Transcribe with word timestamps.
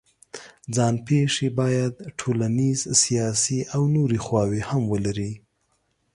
ځان 0.75 0.95
پېښې 1.07 1.47
باید 1.59 1.93
ټولنیز، 2.19 2.79
سیاسي 3.01 3.59
او 3.75 3.81
نورې 3.95 4.19
خواوې 4.25 4.61
هم 4.69 4.83
ولري. 4.93 5.31